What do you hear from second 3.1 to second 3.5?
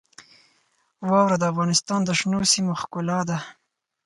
ده.